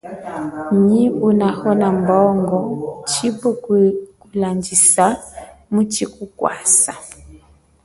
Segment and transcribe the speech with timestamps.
[0.85, 2.57] Nyi unahona mbongo
[3.09, 3.49] chipwe
[4.19, 5.05] kulandjisa
[5.71, 6.93] muchi kukwasa.